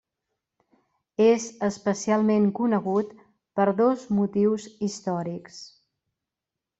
És 1.25 1.43
especialment 1.67 2.47
conegut 2.61 3.11
per 3.59 3.67
dos 3.81 4.07
motius 4.21 4.65
històrics. 4.89 5.61